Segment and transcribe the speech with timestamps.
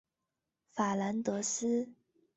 [0.71, 1.87] 法兰德斯。